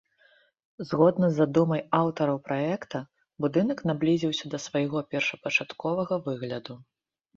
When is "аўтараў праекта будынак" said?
1.99-3.85